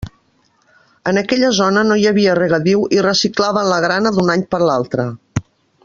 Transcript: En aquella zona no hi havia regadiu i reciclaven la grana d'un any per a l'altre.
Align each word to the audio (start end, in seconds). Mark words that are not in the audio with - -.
En 1.11 1.19
aquella 1.21 1.51
zona 1.57 1.83
no 1.89 1.97
hi 2.03 2.07
havia 2.13 2.35
regadiu 2.39 2.83
i 2.97 3.05
reciclaven 3.09 3.71
la 3.75 3.79
grana 3.87 4.15
d'un 4.17 4.37
any 4.37 4.47
per 4.55 4.63
a 4.65 4.67
l'altre. 4.73 5.07